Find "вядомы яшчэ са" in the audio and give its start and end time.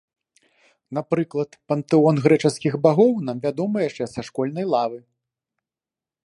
3.45-4.21